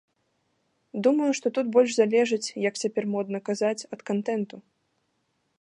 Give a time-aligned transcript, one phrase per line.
[1.07, 4.55] Думаю, што тут больш залежыць, як цяпер модна казаць, ад кантэнту.